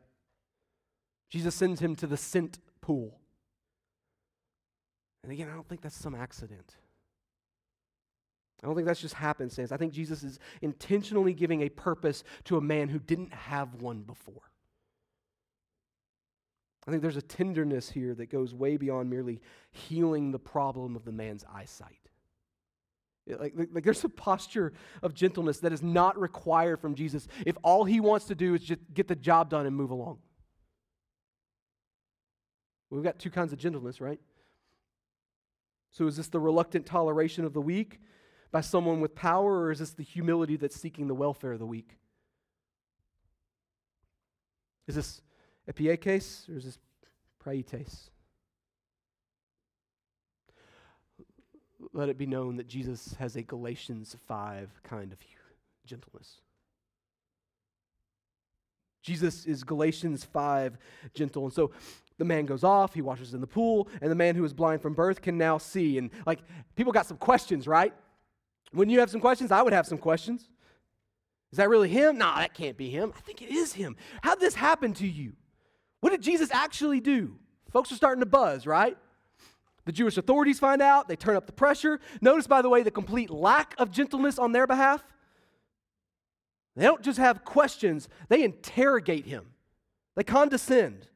[1.32, 3.18] Jesus sends him to the sent pool.
[5.24, 6.76] And again, I don't think that's some accident.
[8.62, 9.72] I don't think that's just happenstance.
[9.72, 14.02] I think Jesus is intentionally giving a purpose to a man who didn't have one
[14.02, 14.52] before.
[16.88, 19.40] I think there's a tenderness here that goes way beyond merely
[19.72, 21.98] healing the problem of the man's eyesight.
[23.28, 27.86] Like, like, there's a posture of gentleness that is not required from Jesus if all
[27.86, 30.18] he wants to do is just get the job done and move along.
[32.92, 34.20] We've got two kinds of gentleness, right?
[35.92, 38.00] So is this the reluctant toleration of the weak
[38.52, 41.66] by someone with power, or is this the humility that's seeking the welfare of the
[41.66, 41.98] weak?
[44.88, 45.22] Is this
[45.70, 46.78] Epieikes or is this
[47.40, 48.10] praites?
[51.94, 55.20] Let it be known that Jesus has a Galatians 5 kind of
[55.86, 56.42] gentleness.
[59.02, 60.78] Jesus is Galatians 5
[61.14, 61.46] gentle.
[61.46, 61.72] And so
[62.18, 64.82] the man goes off, he washes in the pool, and the man who was blind
[64.82, 65.98] from birth can now see.
[65.98, 66.40] And like,
[66.76, 67.94] people got some questions, right?
[68.72, 70.48] When you have some questions, I would have some questions.
[71.52, 72.18] Is that really him?
[72.18, 73.12] No, that can't be him.
[73.18, 73.98] I think it is him.
[74.22, 75.34] How'd this happen to you?
[76.00, 77.36] What did Jesus actually do?
[77.72, 78.98] Folks are starting to buzz, right?
[79.86, 82.00] The Jewish authorities find out, they turn up the pressure.
[82.22, 85.04] Notice, by the way, the complete lack of gentleness on their behalf.
[86.76, 89.46] They don't just have questions, they interrogate him,
[90.16, 91.08] they condescend.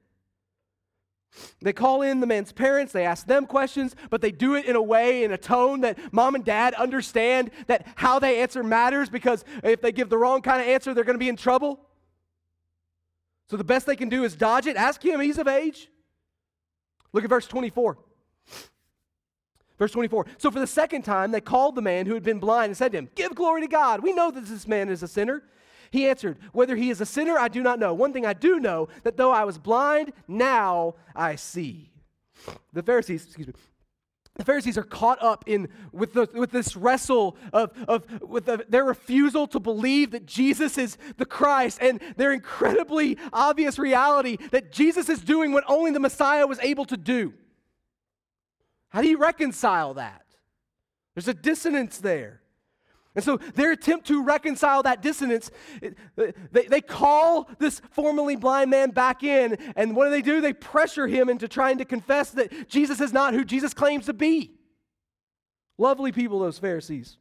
[1.61, 4.75] They call in the man's parents, they ask them questions, but they do it in
[4.75, 9.09] a way, in a tone that mom and dad understand that how they answer matters
[9.09, 11.79] because if they give the wrong kind of answer, they're going to be in trouble.
[13.47, 14.77] So the best they can do is dodge it.
[14.77, 15.89] Ask him, he's of age.
[17.13, 17.97] Look at verse 24.
[19.77, 20.25] Verse 24.
[20.37, 22.91] So for the second time, they called the man who had been blind and said
[22.93, 24.01] to him, Give glory to God.
[24.01, 25.43] We know that this man is a sinner.
[25.91, 27.93] He answered, Whether he is a sinner, I do not know.
[27.93, 31.91] One thing I do know, that though I was blind, now I see.
[32.73, 33.53] The Pharisees, excuse me,
[34.35, 38.65] the Pharisees are caught up in with, the, with this wrestle of, of with the,
[38.67, 44.73] their refusal to believe that Jesus is the Christ and their incredibly obvious reality that
[44.73, 47.33] Jesus is doing what only the Messiah was able to do.
[48.95, 50.23] How do you reconcile that?
[51.15, 52.39] There's a dissonance there.
[53.13, 55.51] And so their attempt to reconcile that dissonance,
[56.15, 60.39] they, they call this formerly blind man back in, and what do they do?
[60.39, 64.13] They pressure him into trying to confess that Jesus is not who Jesus claims to
[64.13, 64.53] be.
[65.77, 67.17] Lovely people, those Pharisees.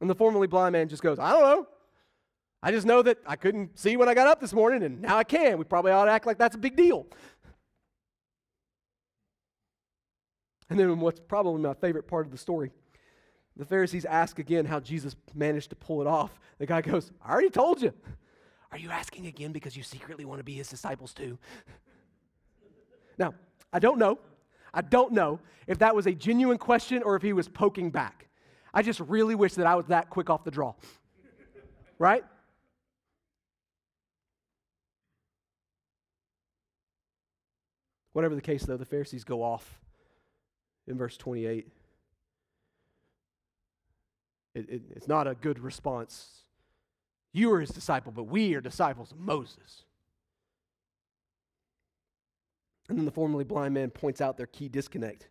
[0.00, 1.66] And the formerly blind man just goes, I don't know.
[2.64, 5.18] I just know that I couldn't see when I got up this morning, and now
[5.18, 5.56] I can.
[5.56, 7.06] We probably ought to act like that's a big deal.
[10.72, 12.70] And then, what's probably my favorite part of the story
[13.58, 16.40] the Pharisees ask again how Jesus managed to pull it off.
[16.56, 17.92] The guy goes, I already told you.
[18.70, 21.38] Are you asking again because you secretly want to be his disciples too?
[23.18, 23.34] now,
[23.70, 24.18] I don't know.
[24.72, 28.28] I don't know if that was a genuine question or if he was poking back.
[28.72, 30.72] I just really wish that I was that quick off the draw.
[31.98, 32.24] right?
[38.14, 39.81] Whatever the case, though, the Pharisees go off
[40.86, 41.68] in verse 28.
[44.54, 46.42] It, it, it's not a good response.
[47.32, 49.84] You are his disciple, but we are disciples of Moses.
[52.88, 55.28] And then the formerly blind man points out their key disconnect.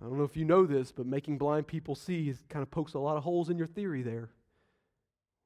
[0.00, 2.70] I don't know if you know this, but making blind people see is, kind of
[2.70, 4.30] pokes a lot of holes in your theory there.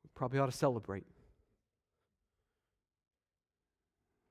[0.02, 1.04] We probably ought to celebrate.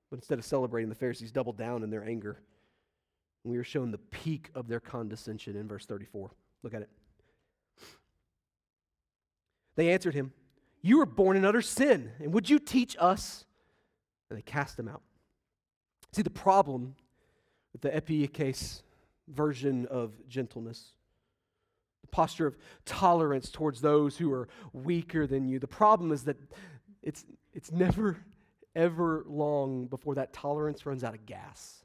[0.10, 2.39] But instead of celebrating, the Pharisees doubled down in their anger.
[3.45, 6.31] We are shown the peak of their condescension in verse 34.
[6.63, 6.89] Look at it.
[9.75, 10.34] They answered him,
[10.81, 13.45] You were born in utter sin, and would you teach us?
[14.29, 15.03] And they cast him out.
[16.12, 16.95] See, the problem
[17.71, 18.81] with the epieikes
[19.27, 20.93] version of gentleness,
[22.01, 26.38] the posture of tolerance towards those who are weaker than you, the problem is that
[27.03, 28.17] it's, it's never,
[28.75, 31.85] ever long before that tolerance runs out of gas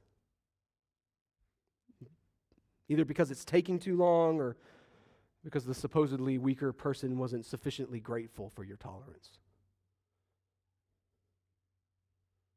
[2.90, 4.56] either because it's taking too long or
[5.44, 9.38] because the supposedly weaker person wasn't sufficiently grateful for your tolerance.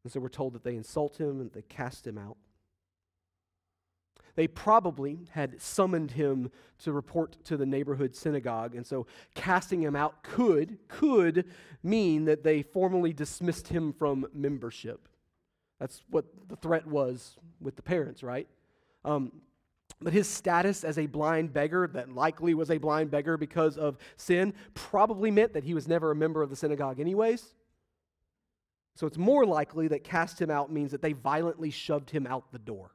[0.03, 2.35] And so we're told that they insult him and they cast him out.
[4.35, 9.95] They probably had summoned him to report to the neighborhood synagogue, and so casting him
[9.95, 11.45] out could could
[11.83, 15.07] mean that they formally dismissed him from membership.
[15.79, 18.47] That's what the threat was with the parents, right?
[19.05, 19.31] Um,
[20.03, 23.97] but his status as a blind beggar, that likely was a blind beggar because of
[24.17, 27.53] sin, probably meant that he was never a member of the synagogue, anyways.
[28.95, 32.51] So it's more likely that cast him out means that they violently shoved him out
[32.51, 32.91] the door.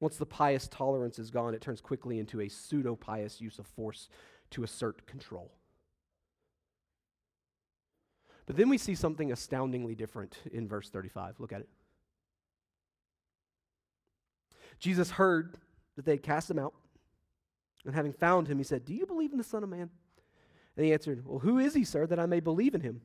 [0.00, 3.66] Once the pious tolerance is gone, it turns quickly into a pseudo pious use of
[3.66, 4.08] force
[4.50, 5.50] to assert control.
[8.46, 11.40] But then we see something astoundingly different in verse 35.
[11.40, 11.68] Look at it.
[14.78, 15.56] Jesus heard
[15.96, 16.74] that they had cast him out.
[17.84, 19.90] And having found him, he said, Do you believe in the Son of Man?
[20.76, 23.02] And he answered, Well, who is he, sir, that I may believe in him?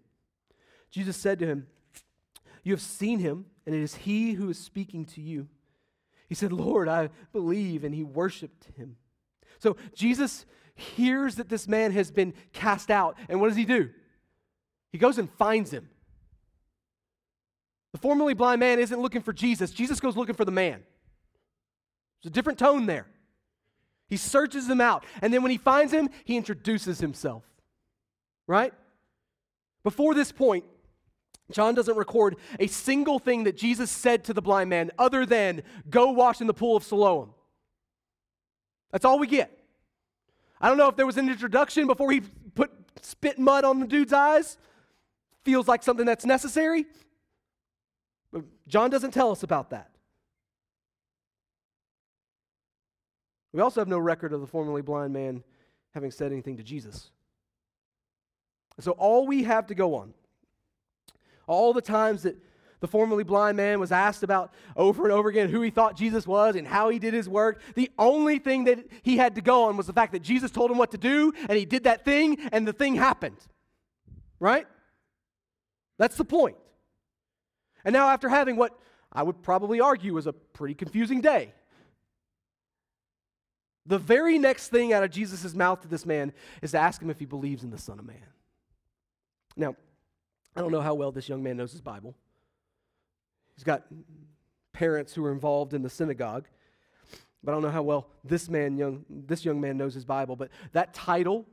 [0.89, 1.67] Jesus said to him,
[2.63, 5.47] You have seen him, and it is he who is speaking to you.
[6.27, 8.97] He said, Lord, I believe, and he worshiped him.
[9.57, 13.89] So Jesus hears that this man has been cast out, and what does he do?
[14.91, 15.89] He goes and finds him.
[17.91, 20.83] The formerly blind man isn't looking for Jesus, Jesus goes looking for the man.
[22.21, 23.07] There's a different tone there.
[24.07, 25.05] He searches them out.
[25.21, 27.43] And then when he finds him, he introduces himself.
[28.47, 28.73] Right?
[29.83, 30.65] Before this point,
[31.51, 35.63] John doesn't record a single thing that Jesus said to the blind man other than,
[35.89, 37.33] go wash in the pool of Siloam.
[38.91, 39.55] That's all we get.
[40.59, 43.87] I don't know if there was an introduction before he put spit mud on the
[43.87, 44.57] dude's eyes.
[45.43, 46.85] feels like something that's necessary.
[48.31, 49.89] But John doesn't tell us about that.
[53.53, 55.43] We also have no record of the formerly blind man
[55.93, 57.09] having said anything to Jesus.
[58.79, 60.13] So all we have to go on,
[61.47, 62.37] all the times that
[62.79, 66.25] the formerly blind man was asked about over and over again who he thought Jesus
[66.25, 67.61] was and how he did his work.
[67.75, 70.71] The only thing that he had to go on was the fact that Jesus told
[70.71, 73.37] him what to do, and he did that thing, and the thing happened.
[74.39, 74.65] Right?
[75.97, 76.55] That's the point.
[77.83, 78.77] And now, after having what
[79.11, 81.53] I would probably argue was a pretty confusing day,
[83.89, 86.31] the very next thing out of Jesus' mouth to this man
[86.61, 88.21] is to ask him if he believes in the Son of Man.
[89.57, 89.75] Now,
[90.55, 92.15] I don't know how well this young man knows his Bible.
[93.55, 93.85] He's got
[94.73, 96.47] parents who are involved in the synagogue,
[97.43, 100.35] but I don't know how well this man, young, this young man knows his Bible.
[100.35, 101.47] But that title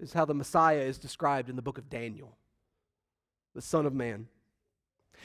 [0.00, 2.38] is how the Messiah is described in the book of Daniel,
[3.54, 4.28] the Son of Man.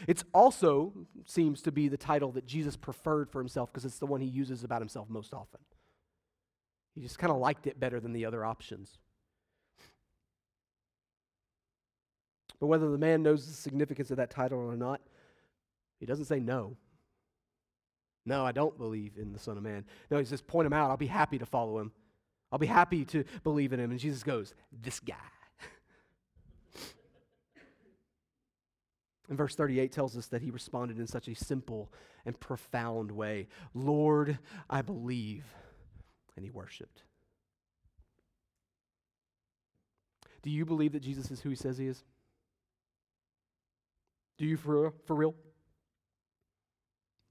[0.05, 0.91] It's also
[1.25, 4.27] seems to be the title that Jesus preferred for himself because it's the one he
[4.27, 5.61] uses about himself most often.
[6.95, 8.97] He just kind of liked it better than the other options.
[12.59, 15.01] But whether the man knows the significance of that title or not,
[15.99, 16.77] he doesn't say no.
[18.25, 19.83] No, I don't believe in the Son of Man.
[20.09, 20.89] No, he says, point him out.
[20.89, 21.91] I'll be happy to follow him.
[22.51, 23.91] I'll be happy to believe in him.
[23.91, 25.15] And Jesus goes, this guy.
[29.29, 31.91] And verse 38 tells us that he responded in such a simple
[32.25, 34.37] and profound way Lord,
[34.69, 35.45] I believe
[36.35, 37.03] and he worshiped.
[40.41, 42.03] Do you believe that Jesus is who he says he is?
[44.37, 44.93] Do you for real?
[45.05, 45.35] For real?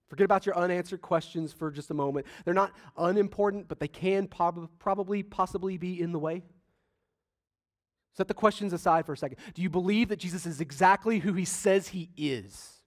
[0.08, 2.26] Forget about your unanswered questions for just a moment.
[2.44, 6.42] They're not unimportant, but they can prob- probably, possibly be in the way.
[8.14, 9.38] Set the questions aside for a second.
[9.54, 12.82] Do you believe that Jesus is exactly who he says he is?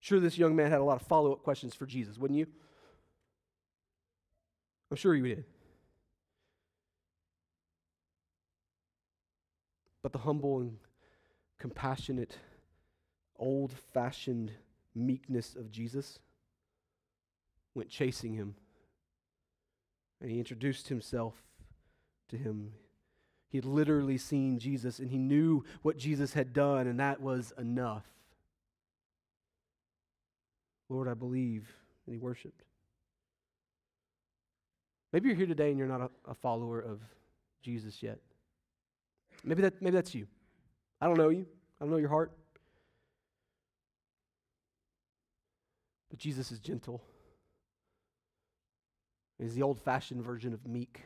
[0.00, 2.46] Sure, this young man had a lot of follow up questions for Jesus, wouldn't you?
[4.90, 5.44] I'm sure you did.
[10.02, 10.76] But the humble and
[11.58, 12.38] compassionate,
[13.38, 14.52] old fashioned
[14.94, 16.20] meekness of Jesus
[17.74, 18.54] went chasing him.
[20.20, 21.34] And he introduced himself
[22.28, 22.72] to him.
[23.48, 27.52] He had literally seen Jesus and he knew what Jesus had done, and that was
[27.58, 28.04] enough.
[30.88, 31.68] Lord, I believe.
[32.06, 32.65] And he worshiped.
[35.12, 37.00] Maybe you're here today and you're not a, a follower of
[37.62, 38.18] Jesus yet.
[39.44, 40.26] Maybe, that, maybe that's you.
[41.00, 41.46] I don't know you,
[41.80, 42.32] I don't know your heart.
[46.10, 47.02] But Jesus is gentle.
[49.38, 51.02] He's the old fashioned version of meek.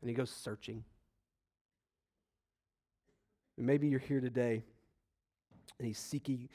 [0.00, 0.84] And he goes searching.
[3.56, 4.64] And maybe you're here today
[5.78, 6.48] and he's seeking,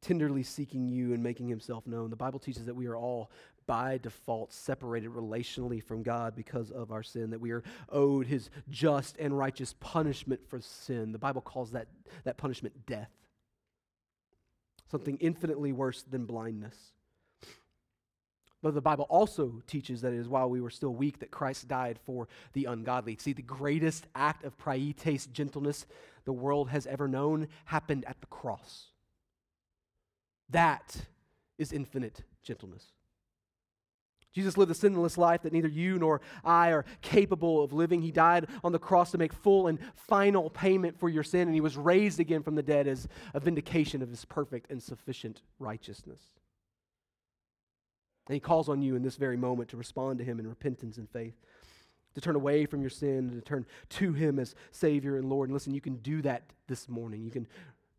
[0.00, 2.10] tenderly seeking you and making himself known.
[2.10, 3.30] The Bible teaches that we are all
[3.68, 8.50] by default separated relationally from God because of our sin, that we are owed his
[8.68, 11.12] just and righteous punishment for sin.
[11.12, 11.86] The Bible calls that,
[12.24, 13.10] that punishment death,
[14.90, 16.74] something infinitely worse than blindness.
[18.60, 21.68] But the Bible also teaches that it is while we were still weak that Christ
[21.68, 23.16] died for the ungodly.
[23.20, 25.86] See, the greatest act of praetes gentleness
[26.24, 28.86] the world has ever known happened at the cross.
[30.48, 31.06] That
[31.58, 32.84] is infinite gentleness.
[34.34, 38.02] Jesus lived a sinless life that neither you nor I are capable of living.
[38.02, 41.54] He died on the cross to make full and final payment for your sin, and
[41.54, 45.42] he was raised again from the dead as a vindication of his perfect and sufficient
[45.58, 46.20] righteousness.
[48.26, 50.98] And he calls on you in this very moment to respond to him in repentance
[50.98, 51.34] and faith,
[52.14, 55.48] to turn away from your sin, and to turn to him as Savior and Lord.
[55.48, 57.24] And listen, you can do that this morning.
[57.24, 57.46] You can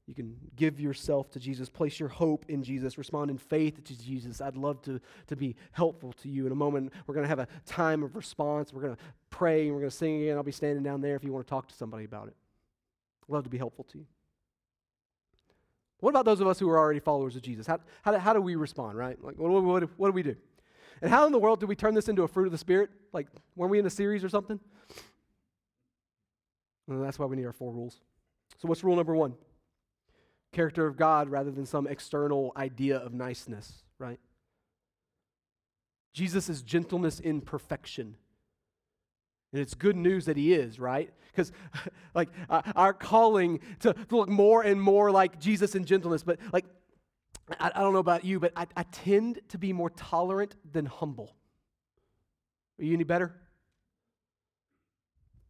[0.10, 3.95] you can give yourself to Jesus, place your hope in Jesus, respond in faith to
[3.95, 4.41] Jesus.
[4.41, 6.47] I'd love to, to be helpful to you.
[6.47, 8.74] In a moment, we're going to have a time of response.
[8.74, 10.36] We're going to pray and we're going to sing again.
[10.36, 12.36] I'll be standing down there if you want to talk to somebody about it.
[13.22, 14.07] I'd love to be helpful to you.
[15.99, 17.68] What about those of us who are already followers of Jesus?
[17.68, 19.24] How, how, do, how do we respond, right?
[19.24, 20.36] Like, what, what, what do we do?
[21.03, 22.89] And how in the world do we turn this into a fruit of the Spirit?
[23.14, 24.60] Like, weren't we in a series or something?
[26.88, 27.99] Well, that's why we need our four rules.
[28.57, 29.36] So, what's rule number one?
[30.52, 34.20] Character of God rather than some external idea of niceness, right?
[36.14, 38.16] Jesus is gentleness in perfection.
[39.52, 41.12] And it's good news that he is, right?
[41.32, 41.52] Because,
[42.14, 46.39] like, uh, our calling to, to, look more and more like Jesus in gentleness, but,
[46.52, 46.66] like,
[47.60, 50.86] I, I don't know about you, but I, I tend to be more tolerant than
[50.86, 51.36] humble.
[52.80, 53.36] Are you any better?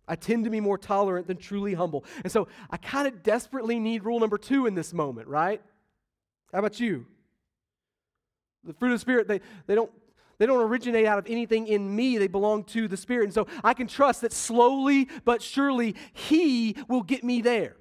[0.09, 2.03] I tend to be more tolerant than truly humble.
[2.23, 5.61] And so I kind of desperately need rule number two in this moment, right?
[6.51, 7.05] How about you?
[8.63, 9.91] The fruit of the Spirit, they, they don't
[10.39, 12.17] they don't originate out of anything in me.
[12.17, 13.25] They belong to the Spirit.
[13.25, 17.75] And so I can trust that slowly but surely He will get me there.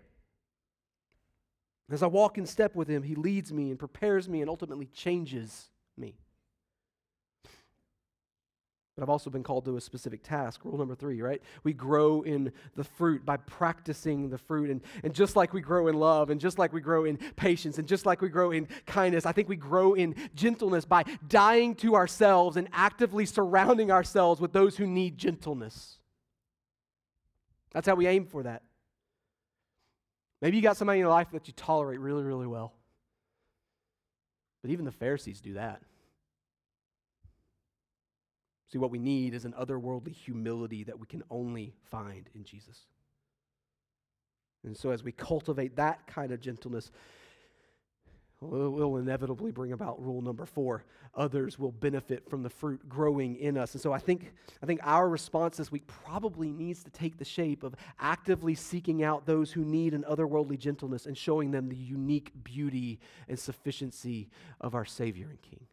[1.90, 4.86] As I walk in step with Him, He leads me and prepares me and ultimately
[4.86, 6.16] changes me.
[8.98, 10.64] But I've also been called to a specific task.
[10.64, 11.40] Rule number three, right?
[11.62, 14.70] We grow in the fruit by practicing the fruit.
[14.70, 17.78] And, and just like we grow in love, and just like we grow in patience,
[17.78, 21.76] and just like we grow in kindness, I think we grow in gentleness by dying
[21.76, 25.98] to ourselves and actively surrounding ourselves with those who need gentleness.
[27.70, 28.62] That's how we aim for that.
[30.42, 32.72] Maybe you got somebody in your life that you tolerate really, really well.
[34.60, 35.82] But even the Pharisees do that.
[38.70, 42.86] See, what we need is an otherworldly humility that we can only find in Jesus.
[44.64, 46.90] And so, as we cultivate that kind of gentleness,
[48.40, 50.84] will inevitably bring about rule number four.
[51.14, 53.74] Others will benefit from the fruit growing in us.
[53.74, 57.24] And so i think i think our response this week probably needs to take the
[57.24, 61.76] shape of actively seeking out those who need an otherworldly gentleness and showing them the
[61.76, 64.28] unique beauty and sufficiency
[64.60, 65.66] of our savior and king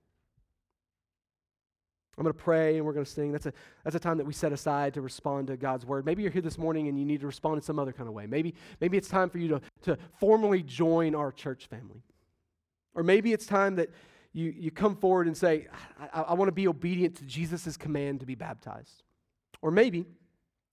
[2.18, 3.32] I'm going to pray and we're going to sing.
[3.32, 3.53] That's a,
[3.84, 6.05] that's a time that we set aside to respond to God's word.
[6.05, 8.13] Maybe you're here this morning and you need to respond in some other kind of
[8.13, 8.26] way.
[8.26, 12.03] Maybe, maybe it's time for you to, to formally join our church family.
[12.93, 13.89] Or maybe it's time that
[14.32, 15.68] you, you come forward and say,
[16.13, 19.03] I, I want to be obedient to Jesus' command to be baptized.
[19.61, 20.05] Or maybe,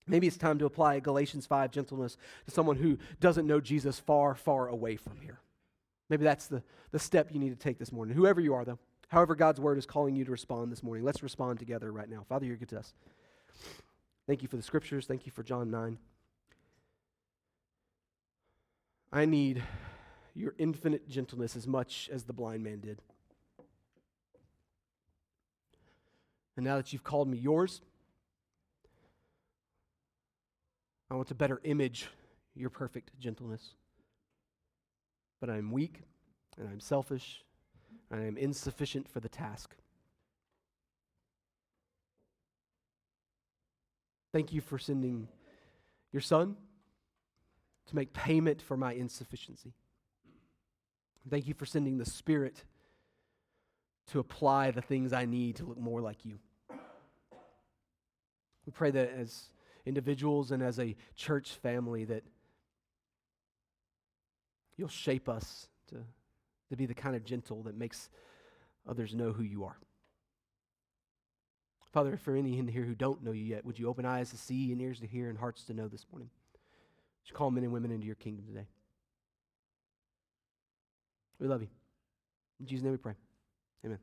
[0.07, 4.33] maybe it's time to apply Galatians 5 gentleness to someone who doesn't know Jesus far,
[4.33, 5.39] far away from here.
[6.09, 8.15] Maybe that's the, the step you need to take this morning.
[8.15, 8.79] Whoever you are, though.
[9.13, 11.05] However, God's word is calling you to respond this morning.
[11.05, 12.25] Let's respond together right now.
[12.27, 12.95] Father, you're good to us.
[14.25, 15.05] Thank you for the scriptures.
[15.05, 15.99] Thank you for John 9.
[19.11, 19.61] I need
[20.33, 23.03] your infinite gentleness as much as the blind man did.
[26.57, 27.81] And now that you've called me yours,
[31.11, 32.09] I want to better image
[32.55, 33.75] your perfect gentleness.
[35.39, 36.01] But I'm weak
[36.57, 37.43] and I'm selfish
[38.11, 39.75] I am insufficient for the task.
[44.31, 45.27] Thank you for sending
[46.11, 46.55] your son
[47.87, 49.73] to make payment for my insufficiency.
[51.29, 52.63] Thank you for sending the Spirit
[54.07, 56.39] to apply the things I need to look more like you.
[58.65, 59.49] We pray that as
[59.85, 62.23] individuals and as a church family that
[64.77, 65.97] you'll shape us to
[66.73, 68.09] to be the kind of gentle that makes
[68.89, 69.77] others know who you are.
[71.91, 74.31] Father, if for any in here who don't know you yet, would you open eyes
[74.31, 76.29] to see and ears to hear and hearts to know this morning?
[77.21, 78.65] Would you call men and women into your kingdom today?
[81.39, 81.67] We love you.
[82.59, 83.13] In Jesus' name we pray.
[83.85, 83.99] Amen.